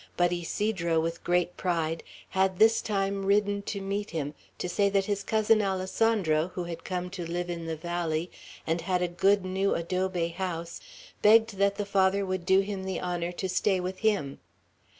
But 0.17 0.31
Ysidro, 0.33 0.99
with 0.99 1.23
great 1.23 1.55
pride, 1.57 2.01
had 2.29 2.57
this 2.57 2.81
time 2.81 3.23
ridden 3.23 3.61
to 3.69 3.79
meet 3.79 4.09
him, 4.09 4.33
to 4.57 4.67
say 4.67 4.89
that 4.89 5.05
his 5.05 5.21
cousin 5.21 5.61
Alessandro, 5.61 6.47
who 6.55 6.63
had 6.63 6.83
come 6.83 7.11
to 7.11 7.31
live 7.31 7.51
in 7.51 7.67
the 7.67 7.75
valley, 7.75 8.31
and 8.65 8.81
had 8.81 9.03
a 9.03 9.07
good 9.07 9.45
new 9.45 9.75
adobe 9.75 10.29
house, 10.29 10.79
begged 11.21 11.57
that 11.57 11.75
the 11.75 11.85
Father 11.85 12.25
would 12.25 12.47
do 12.47 12.61
him 12.61 12.83
the 12.85 12.99
honor 12.99 13.31
to 13.33 13.47
stay 13.47 13.79
with 13.79 13.99
him. 13.99 14.39